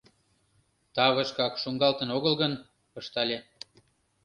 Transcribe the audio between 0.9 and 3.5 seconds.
—Тавышкак шуҥгалтын огыл гын...— ыштале.